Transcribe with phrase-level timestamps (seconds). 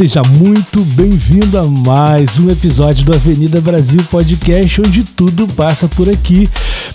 [0.00, 6.08] Seja muito bem-vindo a mais um episódio do Avenida Brasil Podcast, onde tudo passa por
[6.08, 6.48] aqui.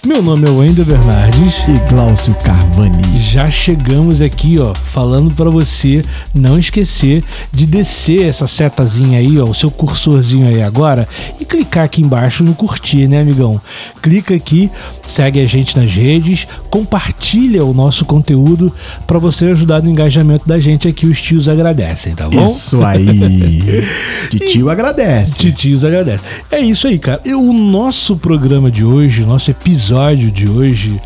[0.06, 3.02] Meu nome é Wendel Bernardes e Glaucio Carvani.
[3.20, 9.46] Já chegamos aqui, ó, falando para você não esquecer de descer essa setazinha aí, ó,
[9.46, 11.08] o seu cursorzinho aí agora
[11.40, 13.60] e clicar aqui embaixo no curtir, né, amigão?
[14.00, 14.70] Clica aqui,
[15.02, 18.72] segue a gente nas redes, compartilha o nosso conteúdo
[19.08, 21.08] para você ajudar no engajamento da gente aqui.
[21.08, 22.46] Os tios agradecem, tá bom?
[22.46, 23.84] Isso aí.
[24.30, 25.40] Titio agradece.
[25.40, 26.24] Titios agradece.
[26.52, 27.20] É isso aí, cara.
[27.26, 29.95] E o nosso programa de hoje, o nosso episódio
[30.32, 31.00] de hoje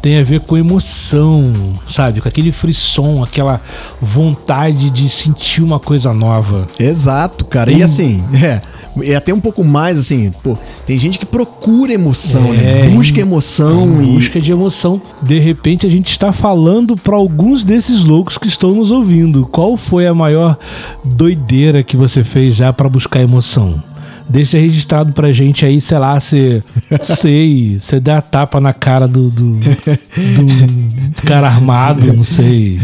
[0.00, 1.52] tem a ver com emoção,
[1.88, 2.20] sabe?
[2.20, 3.60] Com aquele frisson, aquela
[4.00, 6.68] vontade de sentir uma coisa nova.
[6.78, 7.72] Exato, cara.
[7.72, 8.60] E assim, é.
[9.02, 12.86] E até um pouco mais, assim, pô, tem gente que procura emoção, né?
[12.86, 14.14] É, Busca emoção em e.
[14.14, 15.02] busca de emoção.
[15.20, 19.44] De repente a gente está falando para alguns desses loucos que estão nos ouvindo.
[19.46, 20.56] Qual foi a maior
[21.04, 23.82] doideira que você fez já para buscar emoção?
[24.28, 26.62] Deixa registrado pra gente aí, sei lá, você.
[27.02, 27.78] sei.
[27.78, 32.80] Você der a tapa na cara do, do, do cara armado, não sei.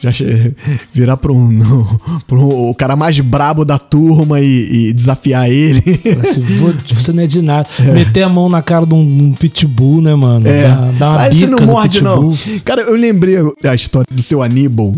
[0.00, 0.10] Já
[0.92, 5.50] virar pra um, no- pra um- o cara mais brabo da turma e, e desafiar
[5.50, 5.82] ele.
[6.22, 7.68] Assim, vou- você não é de nada.
[7.92, 10.46] Meter a mão na cara de um, um pitbull, né, mano?
[10.48, 10.68] É.
[10.68, 12.38] Dá, dá uma Mas você bica não no morde, não.
[12.64, 14.94] Cara, eu lembrei a história do seu Aníbal.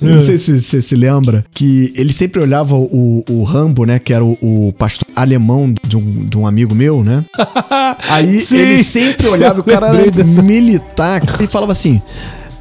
[0.00, 0.20] Não É.
[0.20, 1.44] sei se você se lembra.
[1.52, 3.98] Que ele sempre olhava o, o Rambo, né?
[3.98, 7.24] Que era o, o pastor alemão de um, de um amigo meu, né?
[8.08, 8.58] Aí Sim.
[8.58, 11.22] ele sempre olhava, o cara era militar.
[11.40, 12.00] E falava assim.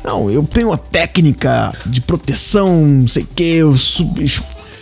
[0.03, 4.19] Não, eu tenho uma técnica de proteção, não sei o que, eu sub-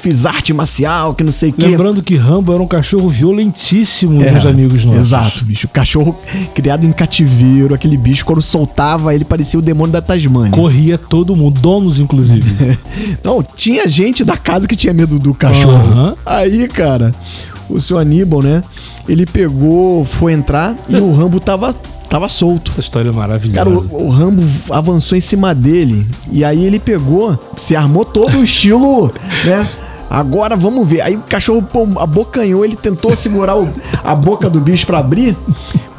[0.01, 1.61] fiz arte marcial, que não sei o que.
[1.65, 5.01] Lembrando que Rambo era um cachorro violentíssimo É, dos amigos nossos.
[5.01, 5.67] Exato, bicho.
[5.67, 6.17] Cachorro
[6.55, 10.51] criado em cativeiro, aquele bicho, quando soltava, ele parecia o demônio da Tasmânia.
[10.51, 12.79] Corria todo mundo, donos inclusive.
[13.21, 15.75] Não, tinha gente da casa que tinha medo do cachorro.
[15.91, 16.15] Aham.
[16.25, 17.13] Aí, cara,
[17.69, 18.63] o seu Aníbal, né?
[19.07, 21.73] Ele pegou, foi entrar e o Rambo tava,
[22.09, 22.71] tava solto.
[22.71, 23.57] Essa história é maravilhosa.
[23.63, 28.37] Cara, o, o Rambo avançou em cima dele e aí ele pegou, se armou todo
[28.37, 29.11] o estilo,
[29.45, 29.67] né?
[30.09, 31.01] Agora vamos ver.
[31.01, 33.69] Aí o cachorro pô, abocanhou, ele tentou segurar o-
[34.03, 35.37] a boca do bicho pra abrir.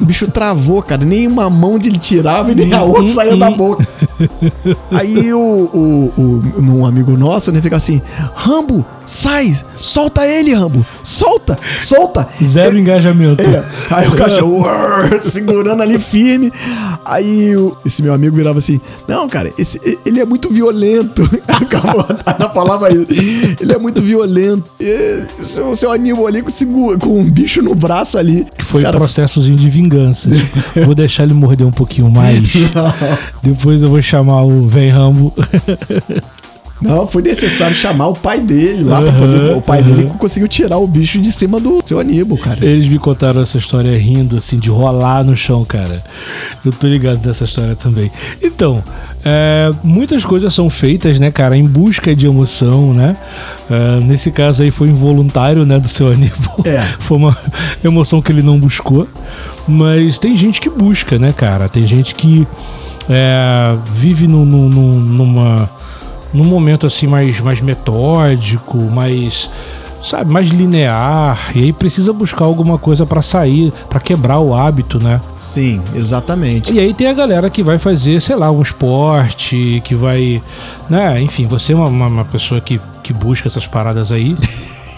[0.01, 1.05] O bicho travou, cara.
[1.05, 3.87] Nem uma mão de ele tirava e nem a outra saía da boca.
[4.91, 8.01] Aí o, o, o- um amigo nosso, né, fica assim:
[8.35, 9.55] Rambo, sai!
[9.79, 10.85] Solta ele, Rambo!
[11.03, 11.57] Solta!
[11.79, 12.27] Solta!
[12.43, 13.41] Zero engajamento.
[13.41, 13.63] É.
[13.91, 14.65] Aí o cachorro
[15.21, 16.51] segurando ali firme.
[17.05, 21.27] Aí o- esse meu amigo virava assim: Não, cara, esse, ele é muito violento.
[21.47, 23.07] Acabou a palavra isso.
[23.59, 24.63] Ele é muito violento.
[24.79, 25.91] E o seu, seu
[26.27, 26.51] ali com,
[26.99, 28.45] com um bicho no braço ali.
[28.57, 30.29] Que foi Cara, processozinho de vingança.
[30.85, 32.53] vou deixar ele morder um pouquinho mais.
[33.41, 35.33] Depois eu vou chamar o Vem Rambo.
[36.81, 39.55] Não, foi necessário chamar o pai dele lá pra poder.
[39.55, 42.65] O pai dele conseguiu tirar o bicho de cima do seu Aníbal, cara.
[42.65, 46.01] Eles me contaram essa história rindo, assim, de rolar no chão, cara.
[46.65, 48.11] Eu tô ligado dessa história também.
[48.41, 48.83] Então,
[49.23, 53.15] é, muitas coisas são feitas, né, cara, em busca de emoção, né?
[53.69, 56.61] É, nesse caso aí foi involuntário, né, do seu Aníbal.
[56.65, 56.79] É.
[56.99, 57.37] Foi uma
[57.83, 59.07] emoção que ele não buscou.
[59.67, 61.69] Mas tem gente que busca, né, cara?
[61.69, 62.47] Tem gente que
[63.09, 65.69] é, vive no, no- no- numa,
[66.33, 69.49] num momento assim mais, mais metódico, mais
[70.03, 75.01] sabe, mais linear, e aí precisa buscar alguma coisa pra sair, pra quebrar o hábito,
[75.01, 75.21] né?
[75.37, 76.73] Sim, exatamente.
[76.73, 80.41] E aí tem a galera que vai fazer, sei lá, um esporte, que vai,
[80.89, 84.35] né, enfim, você é uma, uma, pessoa que, que busca essas paradas aí,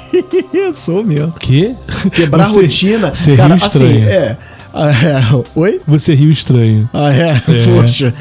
[0.74, 1.34] Sou mesmo.
[1.34, 1.76] que
[2.14, 3.12] Quebrar Você- a rotina.
[3.14, 4.08] você cara, assim, estranho.
[4.10, 4.38] é.
[4.74, 5.44] Ah, é.
[5.56, 5.80] Oi?
[5.88, 6.90] você riu estranho.
[6.92, 7.40] Ah, é?
[7.66, 8.14] Poxa.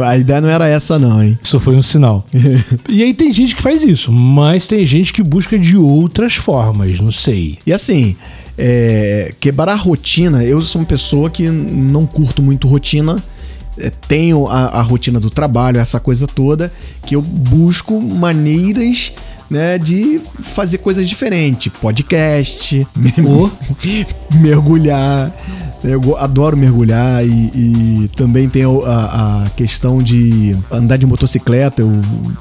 [0.00, 1.36] A ideia não era essa, não, hein?
[1.42, 2.24] Isso foi um sinal.
[2.88, 7.00] e aí tem gente que faz isso, mas tem gente que busca de outras formas,
[7.00, 7.58] não sei.
[7.66, 8.16] E assim,
[8.56, 10.44] é, quebrar a rotina.
[10.44, 13.16] Eu sou uma pessoa que não curto muito rotina.
[13.76, 16.72] É, tenho a, a rotina do trabalho, essa coisa toda,
[17.06, 19.12] que eu busco maneiras
[19.50, 20.20] né, de
[20.54, 21.72] fazer coisas diferentes.
[21.80, 22.86] Podcast,
[24.40, 25.32] mergulhar.
[25.84, 31.82] Eu adoro mergulhar e, e também tem a, a questão de andar de motocicleta.
[31.82, 31.92] Eu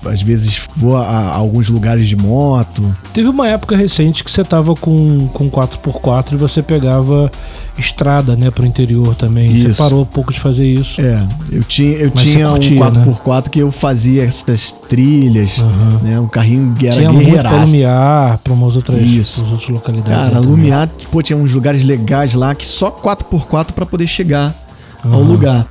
[0.05, 2.83] às vezes vou a, a alguns lugares de moto.
[3.13, 7.31] Teve uma época recente que você tava com, com 4x4 e você pegava
[7.77, 9.49] estrada, né, pro interior também.
[9.49, 9.83] Você Isso.
[9.83, 10.99] parou um pouco de fazer isso.
[10.99, 15.59] É, eu tinha, eu Mas tinha você curtia, um 4x4 que eu fazia essas trilhas,
[15.59, 15.99] Aham.
[16.03, 16.19] né?
[16.19, 17.63] Um carrinho que era Tinha muito pra.
[17.63, 19.43] Lumiar, pra umas outras, Isso.
[19.43, 20.29] outras localidades.
[20.29, 20.39] Cara.
[20.39, 24.55] Lumiar, pô, tinha uns lugares legais lá que só 4x4 pra poder chegar
[25.03, 25.27] ao Aham.
[25.27, 25.67] lugar.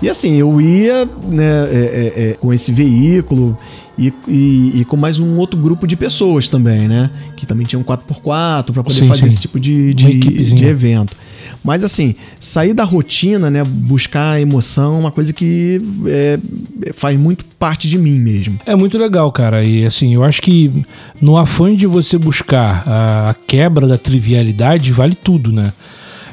[0.00, 3.56] E assim, eu ia né, é, é, é, com esse veículo
[3.96, 7.08] e, e, e, com mais um outro grupo de pessoas também, né?
[7.36, 9.26] Que também tinham um 4x4 para poder sim, fazer sim.
[9.28, 11.14] esse tipo de, de, de evento.
[11.62, 13.62] Mas assim, sair da rotina, né?
[13.64, 16.38] Buscar emoção, é uma coisa que é,
[16.94, 18.58] faz muito parte de mim mesmo.
[18.66, 19.62] É muito legal, cara.
[19.64, 20.70] E assim, eu acho que
[21.20, 25.72] no afã de você buscar a, a quebra da trivialidade, vale tudo, né?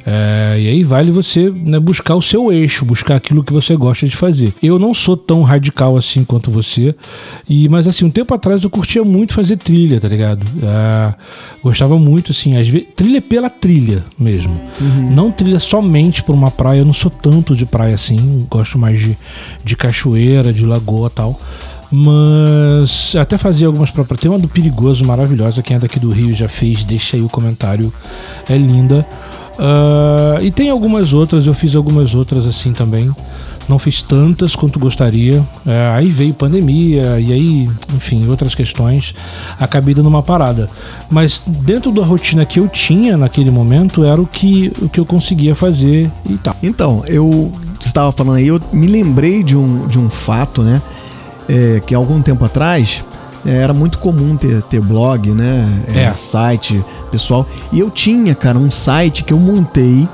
[0.05, 4.07] É, e aí vale você né, buscar o seu eixo, buscar aquilo que você gosta
[4.07, 4.53] de fazer.
[4.61, 6.95] Eu não sou tão radical assim quanto você,
[7.47, 10.45] e mas assim, um tempo atrás eu curtia muito fazer trilha, tá ligado?
[10.63, 11.13] É,
[11.61, 14.59] gostava muito, assim, às vezes, trilha pela trilha mesmo.
[14.79, 15.11] Uhum.
[15.11, 18.99] Não trilha somente por uma praia, eu não sou tanto de praia assim, gosto mais
[18.99, 19.17] de,
[19.63, 21.39] de cachoeira, de lagoa e tal.
[21.91, 24.19] Mas até fazia algumas próprias.
[24.19, 25.63] Tem uma do Perigoso maravilhosa.
[25.63, 27.91] Quem é daqui do Rio já fez, deixa aí o comentário.
[28.47, 29.05] É linda.
[29.59, 33.11] Uh, e tem algumas outras, eu fiz algumas outras assim também.
[33.67, 35.43] Não fiz tantas quanto gostaria.
[35.63, 39.13] É, aí veio pandemia, e aí, enfim, outras questões.
[39.59, 40.67] Acabei dando uma parada.
[41.07, 45.05] Mas dentro da rotina que eu tinha naquele momento, era o que, o que eu
[45.05, 46.55] conseguia fazer e tal.
[46.63, 50.81] Então, eu estava falando aí, eu me lembrei de um, de um fato, né?
[51.47, 53.03] É, que algum tempo atrás
[53.45, 55.67] era muito comum ter, ter blog, né?
[55.93, 56.13] É, é.
[56.13, 57.47] Site, pessoal.
[57.71, 60.07] E eu tinha, cara, um site que eu montei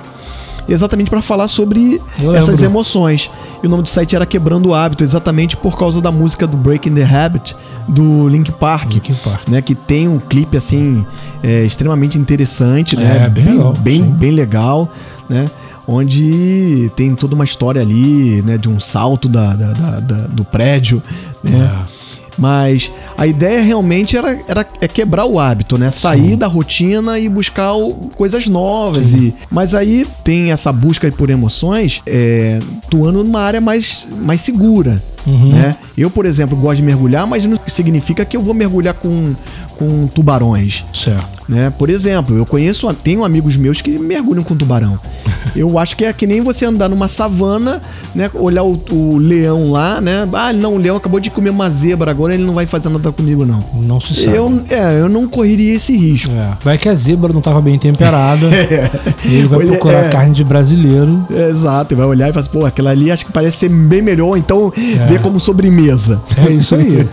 [0.67, 2.01] exatamente para falar sobre
[2.35, 3.29] essas emoções.
[3.63, 6.57] E o nome do site era Quebrando o Hábito, exatamente por causa da música do
[6.57, 7.55] Breaking the Habit
[7.87, 9.47] do Link Park, Linkin Park.
[9.47, 9.61] né?
[9.61, 11.05] Que tem um clipe assim
[11.43, 13.25] é, extremamente interessante, né?
[13.25, 14.91] É, bem, bem legal, bem, bem legal,
[15.29, 15.45] né?
[15.87, 18.57] Onde tem toda uma história ali, né?
[18.57, 21.01] De um salto da, da, da, da do prédio,
[21.43, 21.71] né?
[21.91, 21.95] É.
[22.37, 25.91] Mas a ideia realmente era, era é quebrar o hábito, né?
[25.91, 26.37] Sair Sim.
[26.37, 29.13] da rotina e buscar o, coisas novas.
[29.13, 35.01] E, mas aí tem essa busca por emoções, é, atuando numa área mais, mais segura.
[35.25, 35.49] Uhum.
[35.49, 35.75] Né?
[35.97, 39.33] Eu, por exemplo, gosto de mergulhar, mas não significa que eu vou mergulhar com,
[39.77, 40.83] com tubarões.
[40.93, 41.35] Certo.
[41.47, 41.71] Né?
[41.77, 44.97] Por exemplo, eu conheço, tenho amigos meus que mergulham com tubarão.
[45.55, 47.81] eu acho que é que nem você andar numa savana,
[48.13, 48.29] né?
[48.33, 50.27] Olhar o, o, leão lá, né?
[50.33, 53.11] Ah, não, o leão acabou de comer uma zebra, agora ele não vai fazer nada
[53.11, 53.63] comigo, não.
[53.73, 54.35] Não se sabe.
[54.35, 56.31] Eu, é, eu não correria esse risco.
[56.31, 56.57] É.
[56.63, 58.47] Vai que a zebra não estava bem temperada.
[58.53, 58.89] é.
[59.23, 60.09] E ele vai Olha, procurar é.
[60.09, 61.25] carne de brasileiro.
[61.29, 64.37] exato, vai olhar e falar assim, pô, aquela ali acho que parece ser bem melhor,
[64.37, 64.73] então
[65.17, 66.21] vê como sobremesa.
[66.37, 67.07] É isso aí.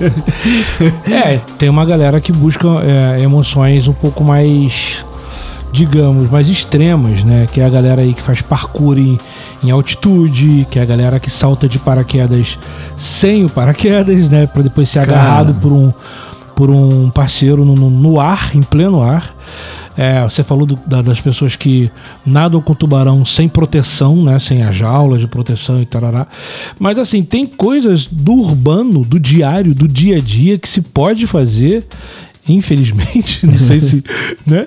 [1.11, 5.05] é, tem uma galera que busca é, emoções um pouco mais
[5.73, 7.47] digamos, mais extremas, né?
[7.51, 9.19] Que é a galera aí que faz parkour em,
[9.65, 12.59] em altitude, que é a galera que salta de paraquedas
[12.95, 14.47] sem o paraquedas, né?
[14.47, 15.19] Para depois ser Cara.
[15.19, 15.91] agarrado por um,
[16.55, 19.35] por um parceiro no, no ar, em pleno ar.
[19.97, 21.91] É, você falou do, da, das pessoas que
[22.25, 24.39] nadam com tubarão sem proteção, né?
[24.39, 26.27] Sem as jaulas de proteção e tarará.
[26.79, 31.27] Mas assim, tem coisas do urbano, do diário, do dia a dia que se pode
[31.27, 31.85] fazer
[32.49, 34.03] infelizmente, não sei se,
[34.47, 34.67] né?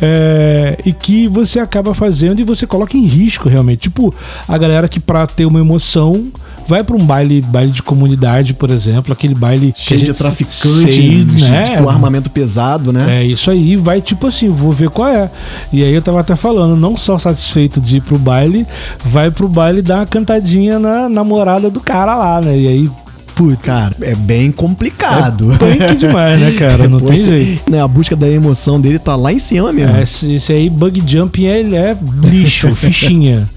[0.00, 3.82] É, e que você acaba fazendo e você coloca em risco realmente.
[3.82, 4.14] Tipo,
[4.48, 6.32] a galera que para ter uma emoção
[6.66, 11.24] vai para um baile, baile de comunidade, por exemplo, aquele baile cheio de traficante, sei,
[11.24, 11.76] né?
[11.76, 13.20] com armamento pesado, né?
[13.20, 15.30] É isso aí, vai tipo assim, vou ver qual é.
[15.72, 18.66] E aí eu tava até falando, não só satisfeito de ir pro baile,
[19.04, 22.56] vai pro baile dar uma cantadinha na namorada do cara lá, né?
[22.56, 22.90] E aí
[23.34, 25.52] Puta, cara, é bem complicado.
[25.52, 26.88] É punk demais, né, cara?
[26.88, 27.70] Não tem jeito.
[27.70, 29.96] Né, a busca da emoção dele tá lá em cima mesmo.
[29.96, 33.48] É, esse, aí, bug jumping, ele é lixo, fichinha.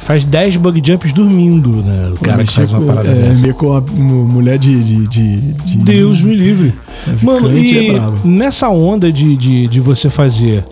[0.00, 2.12] Faz 10 bug jumps dormindo, né?
[2.14, 3.42] O cara que faz uma parada é, dessa.
[3.42, 5.78] Meio com a mulher de, de, de, de...
[5.78, 6.74] Deus me livre.
[7.08, 10.64] É, Mano, e é nessa onda de, de, de você fazer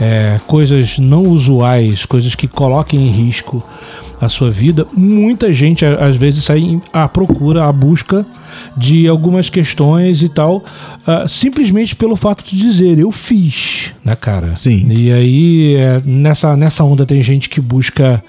[0.00, 3.62] é, coisas não usuais, coisas que coloquem em risco
[4.24, 8.24] a sua vida, muita gente às vezes sai à procura, à busca
[8.76, 14.56] de algumas questões e tal, uh, simplesmente pelo fato de dizer eu fiz, né, cara?
[14.56, 14.86] Sim.
[14.90, 18.22] E aí é, nessa, nessa onda tem gente que busca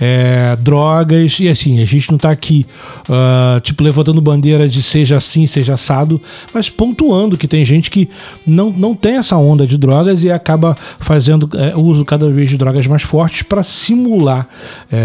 [0.00, 2.64] é, drogas e assim, a gente não tá aqui,
[3.08, 6.20] uh, tipo, levantando bandeira de seja assim, seja assado,
[6.54, 8.08] mas pontuando que tem gente que
[8.46, 12.56] não, não tem essa onda de drogas e acaba fazendo é, uso cada vez de
[12.56, 14.46] drogas mais fortes para simular
[14.90, 14.96] é,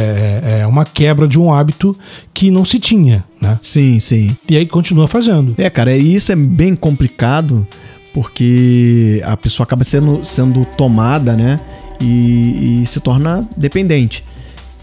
[0.43, 1.95] é, é, uma quebra de um hábito
[2.33, 3.59] que não se tinha, né?
[3.61, 4.35] Sim, sim.
[4.49, 5.53] E aí continua fazendo.
[5.57, 7.67] É, cara, isso é bem complicado
[8.13, 11.59] porque a pessoa acaba sendo, sendo tomada, né?
[11.99, 14.23] E, e se torna dependente.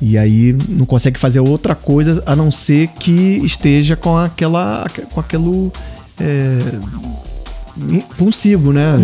[0.02, 4.86] E aí não consegue fazer outra coisa a não ser que esteja com aquela.
[5.12, 5.72] com aquilo.
[6.18, 6.58] É,
[8.18, 8.94] consigo, né?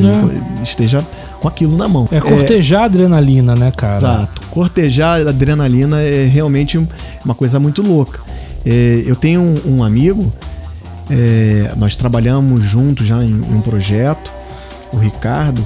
[0.58, 0.62] É.
[0.62, 1.04] Esteja
[1.40, 2.08] com aquilo na mão.
[2.10, 3.98] É cortejar a adrenalina, né, cara?
[3.98, 4.42] Exato.
[4.50, 6.78] Cortejar a adrenalina é realmente
[7.24, 8.20] uma coisa muito louca.
[8.66, 10.32] É, eu tenho um, um amigo,
[11.08, 14.30] é, nós trabalhamos juntos já em, em, um projeto,
[14.92, 15.64] o Ricardo.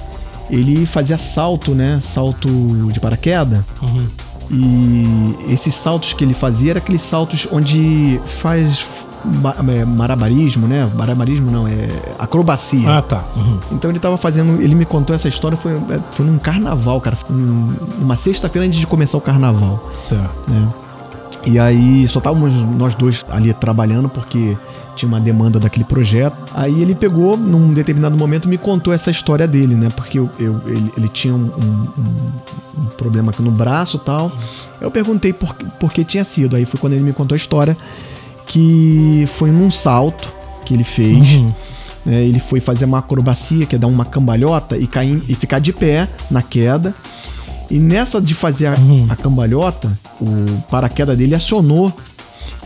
[0.50, 1.98] Ele fazia salto, né?
[2.02, 2.48] Salto
[2.92, 3.62] de paraquedas.
[3.80, 4.06] Uhum.
[4.50, 8.84] E esses saltos que ele fazia eram aqueles saltos onde faz
[9.72, 10.90] é, marabarismo, né?
[10.94, 11.88] Marabarismo não, é
[12.18, 12.98] acrobacia.
[12.98, 13.24] Ah, tá.
[13.36, 13.60] Uhum.
[13.72, 17.16] Então ele tava fazendo, ele me contou essa história, foi, é, foi num carnaval, cara.
[17.30, 19.88] Um, uma sexta-feira antes de começar o carnaval.
[20.10, 20.50] É.
[20.50, 20.68] Né?
[21.44, 24.56] E aí só estávamos nós dois ali trabalhando porque
[24.94, 26.36] tinha uma demanda daquele projeto.
[26.54, 29.88] Aí ele pegou, num determinado momento, me contou essa história dele, né?
[29.94, 34.30] Porque eu, eu ele, ele, tinha um, um, um, problema aqui no braço e tal.
[34.80, 36.56] Eu perguntei por, por que tinha sido.
[36.56, 37.76] Aí foi quando ele me contou a história
[38.46, 40.28] que foi num salto
[40.64, 41.30] que ele fez.
[41.30, 41.54] Uhum.
[42.06, 45.58] É, ele foi fazer uma acrobacia, que é dar uma cambalhota e cair e ficar
[45.58, 46.94] de pé na queda.
[47.70, 49.06] E nessa de fazer a, uhum.
[49.08, 51.92] a cambalhota, o paraquedas dele acionou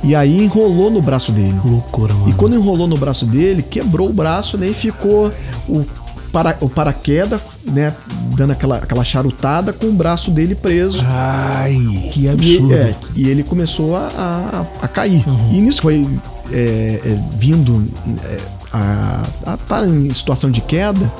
[0.02, 1.58] e aí enrolou no braço dele.
[1.64, 2.30] Loucura, mano.
[2.30, 4.66] E quando enrolou no braço dele, quebrou o braço, né?
[4.66, 5.30] E ficou
[5.68, 5.84] o,
[6.32, 7.94] para, o paraquedas, né?
[8.36, 10.98] Dando aquela, aquela charutada com o braço dele preso.
[11.06, 11.76] Ai,
[12.12, 12.72] que absurdo.
[12.72, 15.22] E, é, e ele começou a, a, a cair.
[15.26, 15.52] Uhum.
[15.52, 16.06] E nisso foi
[16.52, 17.86] é, é, vindo
[18.24, 18.36] é,
[18.72, 21.10] a estar tá em situação de queda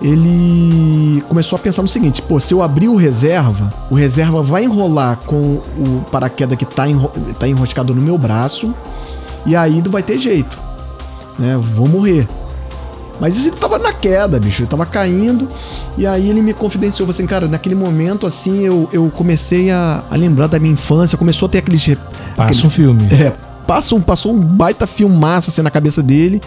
[0.00, 4.64] ele começou a pensar no seguinte: pô, se eu abrir o reserva, o reserva vai
[4.64, 8.74] enrolar com o paraquedas que tá, enro tá enroscado no meu braço,
[9.44, 10.58] e aí não vai ter jeito,
[11.38, 11.58] né?
[11.74, 12.28] Vou morrer.
[13.20, 15.48] Mas ele tava na queda, bicho, ele tava caindo,
[15.96, 20.14] e aí ele me confidenciou assim, cara, naquele momento assim eu, eu comecei a, a
[20.14, 21.84] lembrar da minha infância, começou a ter aqueles.
[22.36, 23.02] Passa aquele, um filme.
[23.12, 23.32] É,
[23.66, 26.40] passa um, passou um baita filmaço assim na cabeça dele.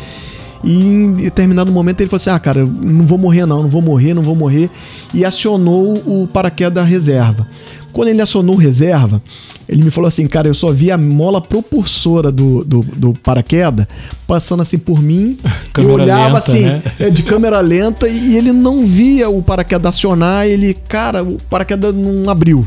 [0.64, 3.82] E em determinado momento ele falou assim: Ah, cara, não vou morrer, não, não vou
[3.82, 4.70] morrer, não vou morrer.
[5.14, 7.48] E acionou o paraquedas da reserva.
[7.92, 9.22] Quando ele acionou o reserva,
[9.68, 13.88] ele me falou assim: Cara, eu só vi a mola propulsora do, do, do paraquedas
[14.28, 15.38] passando assim por mim.
[15.78, 16.82] eu olhava lenta, assim, né?
[17.00, 20.46] É, de câmera lenta, e ele não via o paraquedas acionar.
[20.46, 22.66] Ele, cara, o paraquedas não abriu.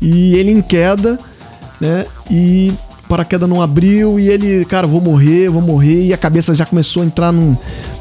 [0.00, 1.18] E ele em queda,
[1.80, 2.06] né?
[2.30, 2.72] E
[3.10, 6.06] paraquedas não abriu e ele, cara, vou morrer, vou morrer.
[6.06, 7.56] E a cabeça já começou a entrar num,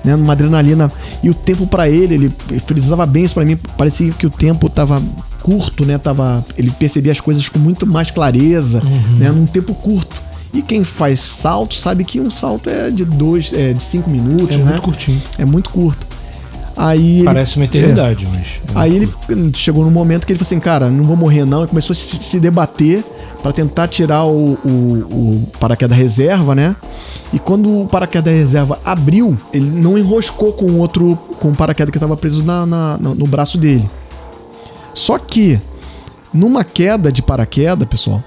[0.05, 0.91] né, numa adrenalina.
[1.23, 2.33] E o tempo para ele, ele
[2.67, 3.57] frisava bem isso para mim.
[3.75, 5.01] Parecia que o tempo tava
[5.41, 5.97] curto, né?
[5.97, 9.17] Tava, ele percebia as coisas com muito mais clareza, uhum.
[9.17, 9.31] né?
[9.31, 10.15] Num tempo curto.
[10.53, 14.55] E quem faz salto sabe que um salto é de dois, é de cinco minutos,
[14.55, 14.63] é né?
[14.63, 15.21] muito curtinho.
[15.39, 16.05] É muito curto.
[16.81, 18.29] Aí Parece ele, uma eternidade, é.
[18.29, 18.61] mas.
[18.73, 21.65] É aí ele chegou num momento que ele falou assim, cara, não vou morrer não.
[21.65, 23.03] E começou a se, se debater
[23.43, 26.77] para tentar tirar o, o, o paraquedas reserva, né?
[27.33, 31.91] E quando o paraquedas reserva abriu, ele não enroscou com o outro, com o paraquedas
[31.91, 33.89] que estava preso na, na, no braço dele.
[34.93, 35.59] Só que,
[36.33, 38.23] numa queda de paraquedas, pessoal,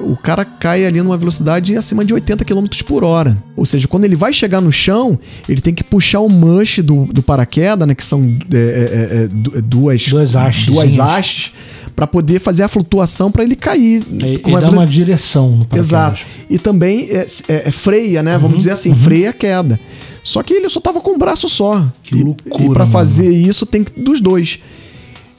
[0.00, 3.36] o cara cai ali numa velocidade acima de 80 km por hora.
[3.56, 7.04] Ou seja, quando ele vai chegar no chão, ele tem que puxar o manche do,
[7.04, 7.94] do paraquedas, né?
[7.94, 8.22] Que são
[8.52, 10.66] é, é, é, é duas, duas hastes.
[10.66, 11.52] Duas hastes
[11.94, 14.02] para poder fazer a flutuação para ele cair.
[14.10, 16.26] E, e dá uma direção no Exato.
[16.50, 18.34] E também é, é, é freia, né?
[18.34, 18.96] Uhum, Vamos dizer assim, uhum.
[18.96, 19.78] freia a queda.
[20.22, 21.86] Só que ele só tava com um braço só.
[22.02, 22.64] Que e, loucura.
[22.64, 24.58] E para fazer isso tem que dos dois.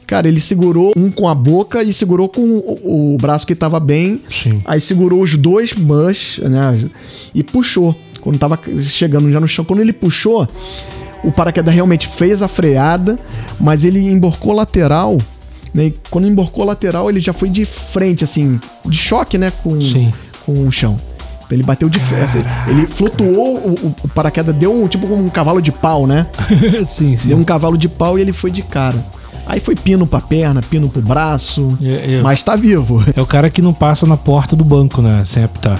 [0.07, 3.79] Cara, ele segurou um com a boca e segurou com o, o braço que tava
[3.79, 4.21] bem.
[4.29, 4.61] Sim.
[4.65, 6.79] Aí segurou os dois bush, né?
[7.33, 7.95] E puxou.
[8.21, 10.47] Quando tava chegando já no chão, quando ele puxou,
[11.23, 13.19] o paraquedas realmente fez a freada,
[13.59, 15.17] mas ele emborcou lateral
[15.75, 15.87] né?
[15.87, 19.51] E quando emborcou lateral, ele já foi de frente, assim, de choque, né?
[19.61, 20.13] Com, Sim.
[20.45, 20.97] com o chão.
[21.45, 22.37] Então ele bateu de frente.
[22.67, 26.27] Ele flutuou, o, o paraquedas deu um tipo como um cavalo de pau, né?
[26.87, 27.27] sim, sim.
[27.27, 28.95] Deu um cavalo de pau e ele foi de cara.
[29.45, 31.77] Aí foi pino pra perna, pino pro braço.
[31.81, 33.03] É, é, mas tá vivo.
[33.15, 35.23] É o cara que não passa na porta do banco, né?
[35.25, 35.79] Sem apitar.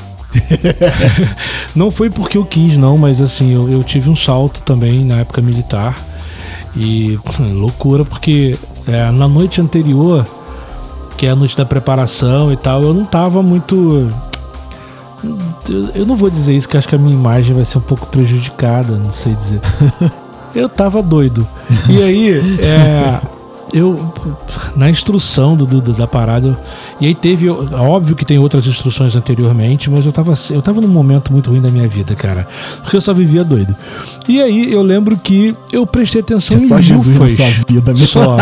[1.76, 5.18] não foi porque eu quis, não, mas assim, eu, eu tive um salto também na
[5.18, 5.96] época militar.
[6.76, 8.56] E loucura, porque
[8.88, 10.28] é, na noite anterior,
[11.18, 14.12] que é a noite da preparação e tal, eu não tava muito.
[15.96, 18.06] Eu não vou dizer isso, que acho que a minha imagem vai ser um pouco
[18.08, 19.60] prejudicada, não sei dizer.
[20.54, 21.48] eu tava doido.
[21.90, 23.20] E aí, é,
[23.76, 24.12] eu
[24.76, 26.58] na instrução do, do, da parada,
[27.00, 30.88] e aí teve, óbvio que tem outras instruções anteriormente, mas eu tava, eu tava num
[30.88, 32.48] momento muito ruim da minha vida, cara,
[32.82, 33.76] porque eu só vivia doido.
[34.30, 37.94] E aí eu lembro que eu prestei atenção é em só Jesus na sua vida
[37.94, 38.08] mesmo.
[38.08, 38.38] Só,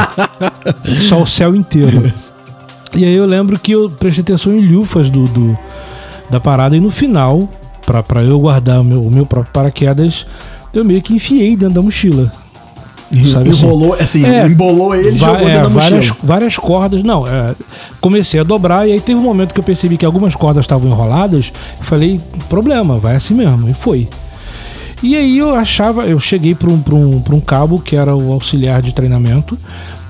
[1.09, 2.13] só o céu inteiro.
[2.95, 5.57] E aí eu lembro que eu prestei atenção em lufas do, do
[6.29, 7.49] da parada e no final,
[7.85, 10.27] para eu guardar o meu, o meu próprio paraquedas,
[10.73, 12.31] eu meio que enfiei dentro da mochila.
[13.31, 13.65] Sabe assim?
[13.65, 16.17] Enrolou, assim, É, embolou ele e jogou é, dentro da várias, mochila.
[16.23, 17.03] várias cordas.
[17.03, 17.53] Não, é,
[18.01, 20.89] comecei a dobrar e aí teve um momento que eu percebi que algumas cordas estavam
[20.89, 21.51] enroladas.
[21.79, 23.69] Eu falei, problema, vai assim mesmo.
[23.69, 24.07] E foi.
[25.01, 28.15] E aí eu achava, eu cheguei para um, pra um, pra um cabo que era
[28.15, 29.57] o auxiliar de treinamento.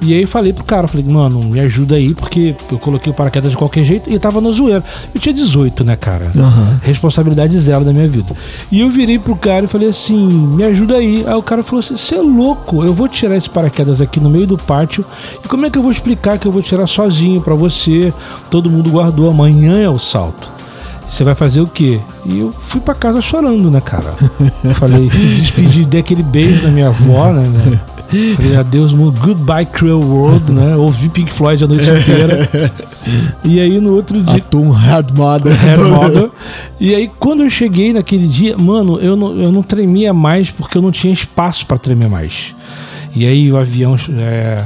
[0.06, 3.52] E aí falei pro cara, falei, mano, me ajuda aí, porque eu coloquei o paraquedas
[3.52, 4.84] de qualquer jeito e tava na zoeira.
[5.16, 6.30] Eu tinha 18, né, cara?
[6.36, 6.80] Aham.
[6.84, 8.36] Responsabilidade zero da minha vida.
[8.70, 11.24] E eu virei pro cara e falei assim: me ajuda aí.
[11.26, 14.30] Aí o cara falou assim: você é louco, eu vou tirar esse paraquedas aqui no
[14.30, 15.06] meio do pátio.
[15.44, 18.14] E como é que eu vou explicar que eu vou tirar sozinho pra você?
[18.50, 20.52] Todo mundo guardou, amanhã é o salto.
[21.08, 22.00] Você vai fazer o quê?
[22.26, 24.14] E eu fui pra casa chorando, né, cara?
[24.76, 27.44] Falei, despedi, dei aquele beijo na minha avó, né?
[27.44, 27.80] né?
[28.60, 30.76] Adeus, mundo, goodbye, cruel world, né?
[30.76, 32.50] Ouvi Pink Floyd a noite inteira.
[33.44, 34.38] E aí no outro dia.
[34.38, 35.54] Atum Hard Mother.
[35.78, 36.32] Model.
[36.80, 40.78] E aí, quando eu cheguei naquele dia, mano, eu não, eu não tremia mais porque
[40.78, 42.56] eu não tinha espaço pra tremer mais.
[43.16, 44.66] E aí o avião é,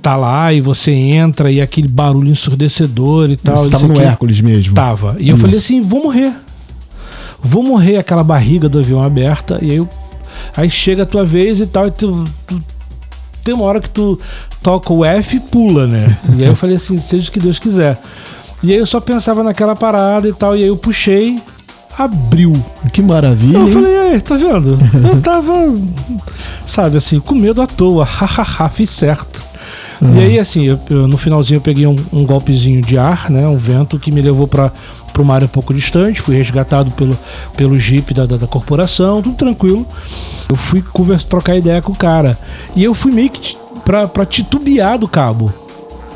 [0.00, 3.58] tá lá e você entra e aquele barulho ensurdecedor e tal.
[3.58, 4.02] Você tava no aqui.
[4.02, 4.74] Hércules mesmo.
[4.74, 5.16] Tava.
[5.18, 5.42] E eu Isso.
[5.42, 6.32] falei assim: vou morrer.
[7.42, 9.58] Vou morrer aquela barriga do avião aberta.
[9.60, 9.88] E aí, eu,
[10.56, 11.86] aí chega a tua vez e tal.
[11.86, 12.62] E tu, tu-
[13.44, 14.18] tem uma hora que tu
[14.62, 16.16] toca o F e pula, né?
[16.36, 17.96] E aí eu falei assim: seja o que Deus quiser.
[18.62, 20.56] E aí eu só pensava naquela parada e tal.
[20.56, 21.38] E aí eu puxei,
[21.98, 22.52] abriu.
[22.92, 23.58] Que maravilha.
[23.58, 24.78] Eu falei, aí, tá vendo?
[25.12, 25.52] Eu tava,
[26.66, 28.04] sabe, assim, com medo à toa.
[28.04, 29.42] Hahaha, fiz certo.
[30.14, 33.46] E aí, assim, eu- eu- no finalzinho eu peguei um, um golpezinho de ar, né?
[33.46, 34.70] Um vento que me levou pra,
[35.16, 36.20] pra uma área um pouco distante.
[36.20, 37.18] Fui resgatado pelo,
[37.56, 39.86] pelo jeep da, da, da corporação, tudo tranquilo.
[40.50, 42.38] Eu fui conversa, trocar ideia com o cara.
[42.74, 45.52] E eu fui meio que pra titubear do cabo.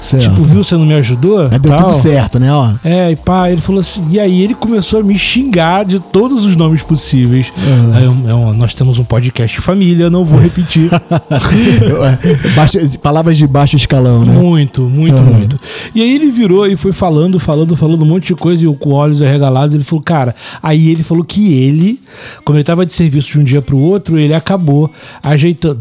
[0.01, 0.23] Certo.
[0.31, 1.49] Tipo, viu, você não me ajudou?
[1.49, 1.79] Deu Tal.
[1.89, 2.53] tudo certo, né?
[2.53, 2.73] Ó.
[2.83, 4.03] É, e pá, ele falou assim.
[4.11, 7.53] E aí ele começou a me xingar de todos os nomes possíveis.
[7.57, 7.93] Uhum.
[7.95, 10.91] Aí eu- eu- nós temos um podcast família, não vou repetir.
[12.55, 14.33] Baixo- palavras de baixo escalão, né?
[14.33, 15.35] muito, muito, Uhum.
[15.35, 15.61] muito.
[15.95, 18.75] E aí ele virou e foi falando, falando, falando um monte de coisa, e eu
[18.75, 22.01] com olhos arregalados, ele falou, cara, aí ele falou que ele,
[22.45, 24.91] como ele tava de serviço de um dia pro outro, ele acabou
[25.23, 25.79] ajeitando,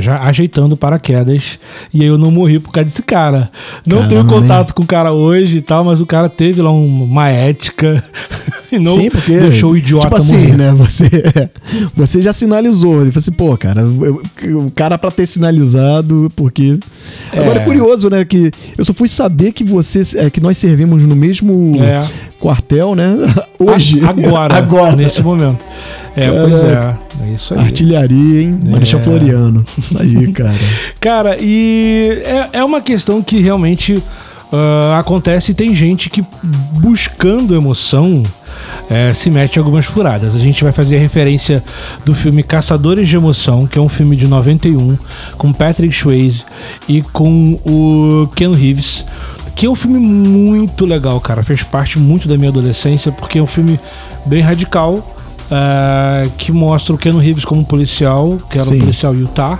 [0.00, 1.58] já ajeitando paraquedas.
[1.92, 3.47] E aí eu não morri por causa desse cara.
[3.86, 7.04] Não tenho contato com o cara hoje e tal, mas o cara teve lá um-
[7.04, 8.02] uma ética
[8.72, 9.38] e não Sim, porque.
[9.38, 10.56] deixou o idiota Tipo assim, morrer.
[10.56, 10.72] né?
[10.76, 11.08] Você,
[11.96, 13.00] você já sinalizou.
[13.02, 14.22] Ele falou assim, pô, cara, eu-
[14.66, 16.78] o cara pra ter sinalizado, porque.
[17.32, 17.64] Agora é É.
[17.64, 18.24] curioso, né?
[18.24, 20.02] Que eu só fui saber que você.
[20.16, 22.06] é, que nós servimos no mesmo É.
[22.38, 23.14] quartel, né?
[23.58, 24.02] Hoje.
[24.04, 24.54] Agora.
[24.56, 24.96] Agora.
[24.96, 25.64] Nesse momento.
[26.16, 26.96] É, pois é.
[27.26, 27.60] É isso aí.
[27.60, 28.60] Artilharia, hein?
[28.68, 29.02] Marechal É.
[29.02, 29.64] Floriano.
[29.76, 30.54] Isso aí, cara.
[31.00, 34.02] Cara, e é, é uma questão que realmente
[34.52, 36.24] ah, acontece e tem gente que
[36.80, 38.22] buscando emoção
[38.88, 40.34] é, se mete em algumas furadas.
[40.34, 41.62] A gente vai fazer a referência
[42.04, 44.96] do filme Caçadores de Emoção, que é um filme de 91,
[45.36, 46.44] com Patrick Swayze
[46.88, 49.04] e com o Ken Reeves.
[49.58, 51.42] Que é um filme muito legal, cara.
[51.42, 53.78] Fez parte muito da minha adolescência, porque é um filme
[54.24, 55.04] bem radical.
[55.50, 58.76] ah, que mostra o Ken Reeves como policial, que era Sim.
[58.76, 59.58] um policial Utah.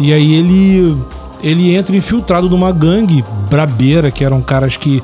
[0.00, 0.96] E aí ele
[1.42, 5.00] ele entra infiltrado numa gangue brabeira, que eram caras que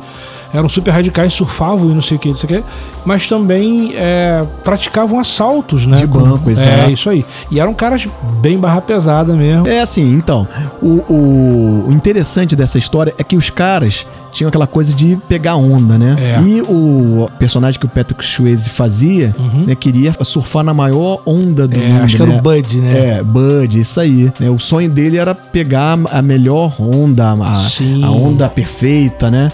[0.56, 2.68] eram super radicais, surfavam e não sei o que, não sei o que,
[3.04, 5.96] mas também é, praticavam assaltos, né?
[5.96, 6.90] De banco, É, exato.
[6.90, 7.24] isso aí.
[7.50, 8.08] E eram caras
[8.40, 9.68] bem barra pesada mesmo.
[9.68, 10.46] É assim, então,
[10.82, 15.96] o, o, interessante dessa história é que os caras tinham aquela coisa de pegar onda,
[15.96, 16.14] né?
[16.18, 16.42] É.
[16.42, 19.34] E o personagem que o Patrick Swayze fazia,
[19.66, 21.82] né, queria surfar na maior onda do Uhum.
[21.82, 22.38] É, mundo, acho que era né?
[22.38, 22.98] o Bud, né?
[23.18, 24.30] É, Bud, isso aí.
[24.38, 24.50] né?
[24.50, 27.66] O sonho dele era pegar a melhor onda, a,
[28.06, 29.48] a onda perfeita, né?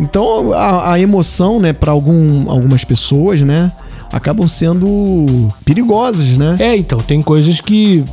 [0.00, 3.70] Então a, a emoção, né, para algum, algumas pessoas, né,
[4.12, 6.56] acabam sendo perigosas, né?
[6.58, 8.04] É, então, tem coisas que.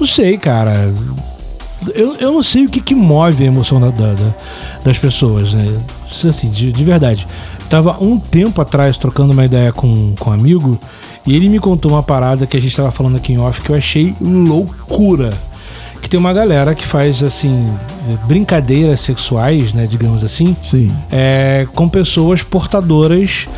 [0.00, 0.72] Não sei, cara.
[1.94, 4.34] Eu, eu não sei o que, que move a emoção da- da- da-
[4.84, 5.66] das pessoas, né?
[6.28, 7.26] Assim, de, de verdade.
[7.68, 10.78] Tava um tempo atrás trocando uma ideia com, com um amigo
[11.26, 13.70] e ele me contou uma parada que a gente tava falando aqui em off que
[13.70, 15.30] eu achei loucura.
[16.12, 17.66] Tem uma galera que faz, assim,
[18.26, 20.90] brincadeiras sexuais, né, digamos assim, Sim.
[21.10, 23.48] é, com pessoas portadoras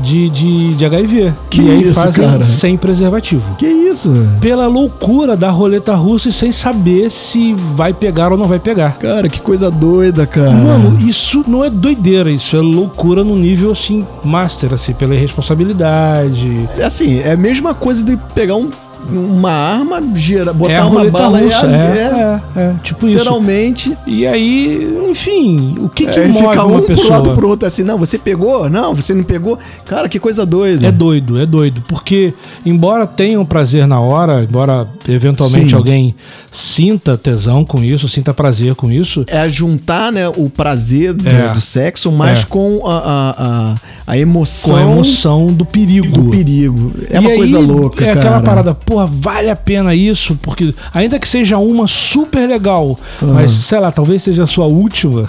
[0.00, 1.32] de, de, de HIV.
[1.48, 2.42] Que e aí isso, fazem cara?
[2.42, 4.12] sem preservativo Que isso?
[4.40, 8.96] pela loucura da roleta russa e sem saber se vai pegar ou não vai pegar.
[8.98, 10.50] Cara, que coisa doida, cara.
[10.50, 16.68] Mano, isso não é doideira, isso é loucura no nível assim, master, assim, pela irresponsabilidade.
[16.84, 18.68] assim, é a mesma coisa de pegar um
[19.12, 21.66] uma arma, gira, botar é uma bala russa.
[21.66, 23.18] é, É, é, é, é, tipo isso.
[23.18, 23.96] literalmente.
[24.06, 27.10] E aí, enfim, o que, que É, move fica uma um pro pessoa?
[27.16, 28.68] lado pro outro assim, não, você pegou?
[28.70, 29.58] Não, você não pegou?
[29.84, 30.86] Cara, que coisa doida.
[30.86, 31.82] É doido, é doido.
[31.88, 32.32] Porque,
[32.64, 35.76] embora tenha um prazer na hora, embora eventualmente Sim.
[35.76, 36.14] alguém
[36.50, 41.52] sinta tesão com isso, sinta prazer com isso, É juntar, né, o prazer do, É.
[41.52, 42.44] do sexo, mas É.
[42.46, 43.74] com a, a, a,
[44.08, 46.06] a emoção, com a emoção do perigo.
[46.22, 46.92] do perigo.
[47.10, 48.20] É E uma aí, coisa louca, É cara.
[48.20, 50.34] aquela parada, porra, vale a pena isso?
[50.42, 55.28] Porque, ainda que seja uma super legal, mas sei lá, talvez seja a sua última,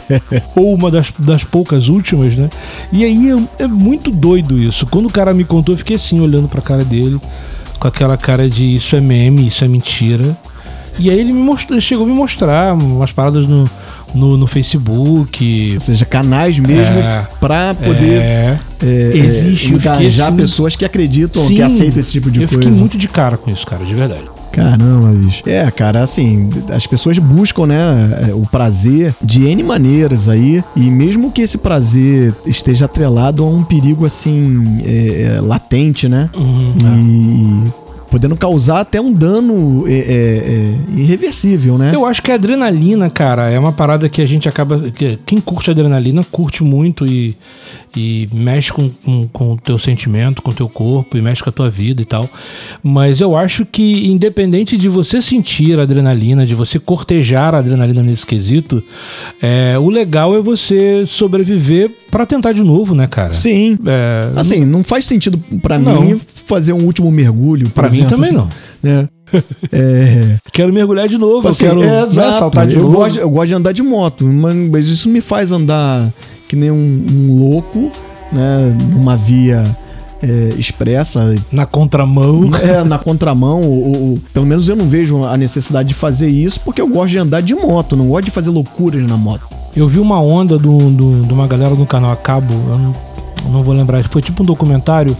[0.54, 2.50] ou uma das, das poucas últimas, né?
[2.92, 4.86] E aí é, é muito doido isso.
[4.86, 7.18] Quando o cara me contou, eu fiquei assim, olhando pra cara dele,
[7.80, 10.36] com aquela cara de isso é meme, isso é mentira.
[10.98, 13.64] E aí ele me mostrou, chegou a me mostrar umas paradas no,
[14.14, 15.72] no, no Facebook.
[15.74, 17.26] Ou seja, canais mesmo É.
[17.40, 22.12] pra poder É, é, Existe, eu engajar assim- pessoas que acreditam, Sim, que aceitam esse
[22.12, 22.62] tipo de eu coisa.
[22.64, 24.24] fiquei muito de cara com isso, cara, de verdade.
[24.50, 25.42] Caramba, bicho.
[25.46, 31.30] É, cara, assim, as pessoas buscam, né, o prazer de N maneiras aí, e mesmo
[31.30, 36.28] que esse prazer esteja atrelado a um perigo, assim, é, é, latente, né?
[36.34, 37.72] Uhum, E
[38.10, 41.92] podendo causar até um dano é, é, é, irreversível, né?
[41.94, 44.78] Eu acho que a adrenalina, cara, é uma parada que a gente acaba.
[44.90, 47.36] que Quem curte adrenalina curte muito e,
[47.96, 51.50] e mexe com, com, com o teu sentimento, com o teu corpo e mexe com
[51.50, 52.28] a tua vida e tal.
[52.82, 58.02] Mas eu acho que, independente de você sentir a adrenalina, de você cortejar a adrenalina
[58.02, 58.82] nesse quesito,
[59.42, 63.34] é, o legal é você sobreviver pra tentar de novo, né, cara?
[63.34, 63.78] Sim.
[63.86, 66.02] É, Assim, não faz sentido pra Não.
[66.02, 67.64] mim fazer um último mergulho.
[67.68, 68.48] por pra mim também não.
[68.84, 69.06] É.
[69.72, 70.36] É.
[70.52, 72.96] Quero mergulhar de novo, Assim, eu quero é, né, saltar de eu novo.
[72.96, 76.10] Gosto, eu gosto de andar de moto, mas isso me faz andar
[76.48, 77.90] que nem um, um louco,
[78.32, 78.74] né?
[78.94, 79.62] Numa via
[80.22, 82.50] é, expressa, Na contramão.
[82.62, 83.62] é, na contramão.
[83.62, 87.10] Ou, ou- pelo menos eu não vejo a necessidade de fazer isso, porque eu gosto
[87.10, 89.46] de andar de moto, não gosto de fazer loucuras na moto.
[89.76, 92.94] Eu vi uma onda do, do- de uma galera no canal a cabo, eu não,
[93.46, 95.16] não vou lembrar, foi tipo um documentário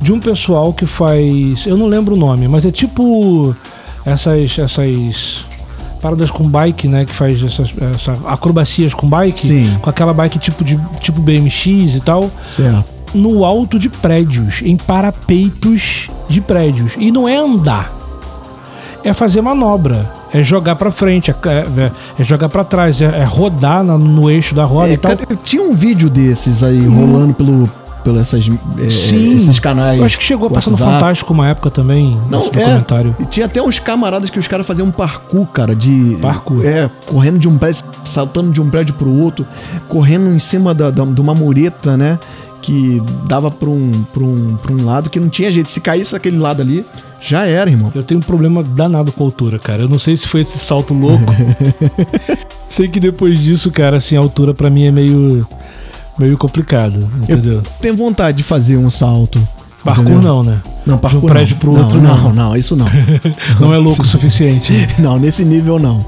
[0.00, 1.66] de um pessoal que faz.
[1.66, 3.54] Eu não lembro o nome, mas é tipo
[4.04, 4.58] essas.
[4.58, 5.44] essas
[6.00, 7.04] paradas com bike, né?
[7.04, 9.40] Que faz essas, essa acrobacias com bike.
[9.40, 9.76] Sim.
[9.80, 12.30] Com aquela bike tipo de tipo BMX e tal.
[12.44, 12.84] Certo.
[13.14, 16.94] No alto de prédios, em parapeitos de prédios.
[16.98, 17.92] E não é andar.
[19.02, 20.12] É fazer manobra.
[20.38, 24.30] É jogar pra frente, é, é- é jogar pra trás, é, é rodar na- no
[24.30, 25.16] eixo da roda É, e tal.
[25.16, 27.70] cara, tinha um vídeo desses aí rolando pelo,
[28.04, 29.34] pelo essas, é, Sim.
[29.34, 29.98] esses canais.
[29.98, 30.76] Eu acho que chegou a passar no.
[30.76, 32.42] Fantástico uma época também, Não, é.
[32.44, 33.16] documentário.
[33.18, 36.16] E tinha até uns camaradas que os caras faziam um parkour, cara, de.
[36.20, 36.64] Parkour.
[36.64, 39.46] É, correndo de um prédio, saltando de um prédio pro outro,
[39.88, 42.18] correndo em cima da, da- de uma mureta, né?
[42.62, 45.70] Que dava pra um, pra, um, pra um lado que não tinha jeito.
[45.70, 46.84] Se caísse aquele lado ali,
[47.20, 47.90] já era, irmão.
[47.94, 49.82] Eu tenho um problema danado com a altura, cara.
[49.82, 51.24] Eu não sei se foi esse salto louco.
[52.68, 55.46] sei que depois disso, cara, assim, a altura pra mim é meio
[56.18, 57.62] meio complicado, entendeu?
[57.80, 59.38] Tenho vontade de fazer um salto.
[59.84, 60.58] Parkour não, né?
[60.84, 61.60] Não, parkour De um prédio não.
[61.60, 62.16] pro outro, não.
[62.24, 62.32] não.
[62.32, 62.86] Não, isso não.
[63.60, 64.72] Não é louco o suficiente.
[64.98, 66.04] Não, nesse nível não.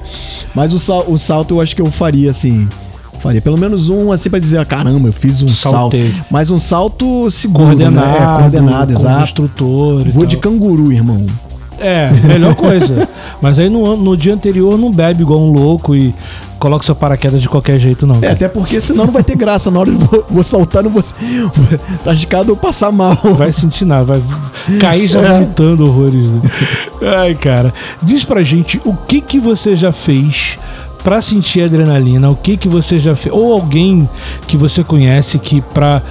[0.54, 2.68] Mas o, sal- o salto eu acho que eu faria assim.
[3.20, 6.12] Faria pelo menos um assim pra dizer, ah, caramba, eu fiz um Saltei.
[6.12, 6.26] salto.
[6.30, 8.16] Mas um salto seguro, Coordenado, né?
[8.16, 9.22] É, coordenado, exato.
[9.24, 11.24] instrutor Vou de canguru, irmão.
[11.80, 13.08] É, melhor coisa.
[13.40, 16.12] Mas aí no, no dia anterior não bebe igual um louco e
[16.58, 18.16] coloca seu paraquedas de qualquer jeito, não.
[18.16, 18.32] É, cara.
[18.32, 19.70] até porque senão não vai ter graça.
[19.70, 21.02] Na hora de vou, vou saltar, não vou.
[22.02, 23.16] Tá arriscado eu passar mal.
[23.36, 24.22] Vai sentir nada, vai
[24.80, 25.32] cair já É.
[25.34, 26.32] vomitando horrores.
[26.32, 26.40] né?
[27.16, 27.72] Ai, cara.
[28.02, 30.58] Diz pra gente o que que você já fez
[31.08, 34.06] pra sentir adrenalina, o que que você já fez, ou alguém
[34.46, 36.02] que você conhece que pra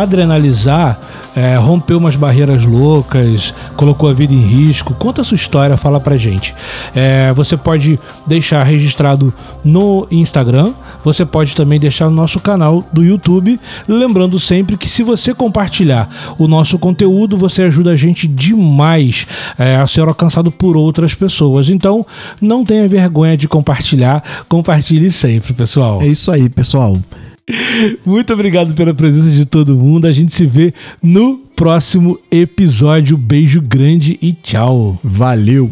[0.00, 1.00] adrenalizar
[1.34, 4.94] é, rompeu umas barreiras loucas, colocou a vida em risco.
[4.94, 6.54] Conta a sua história, fala pra gente.
[6.94, 10.72] É, você pode deixar registrado no Instagram,
[11.06, 13.60] você pode também deixar no nosso canal do YouTube.
[13.86, 19.24] Lembrando sempre que se você compartilhar o nosso conteúdo, você ajuda a gente demais
[19.56, 21.68] é, a ser alcançado por outras pessoas.
[21.68, 22.04] Então,
[22.40, 24.20] não tenha vergonha de compartilhar.
[24.48, 26.02] Compartilhe sempre, pessoal.
[26.02, 26.98] É isso aí, pessoal.
[28.04, 30.08] Muito obrigado pela presença de todo mundo.
[30.08, 33.16] A gente se vê no próximo episódio.
[33.16, 34.98] Beijo grande e tchau.
[35.04, 35.70] Valeu.